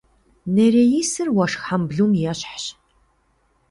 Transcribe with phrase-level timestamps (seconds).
[0.53, 2.65] Нереисыр уэшх хьэмбылум ещхьщ.